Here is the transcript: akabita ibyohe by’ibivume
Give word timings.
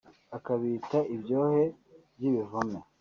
akabita 0.37 0.99
ibyohe 1.15 1.63
by’ibivume 2.17 2.79